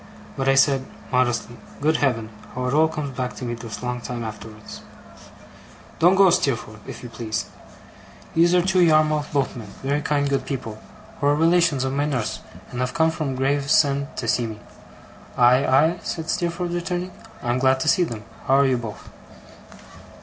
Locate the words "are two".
8.55-8.81